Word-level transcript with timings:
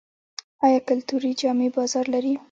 آیا 0.65 0.79
کلتوري 0.89 1.31
جامې 1.41 1.67
بازار 1.75 2.05
لري؟ 2.13 2.33